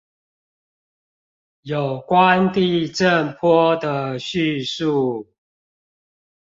[1.61, 5.31] 有關地震波的敘述